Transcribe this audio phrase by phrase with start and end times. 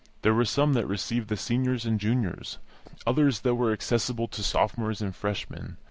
[0.23, 2.57] There were some that received the Seniors and Juniors;
[3.05, 5.77] others that were accessible to Sophomores and Freshmen.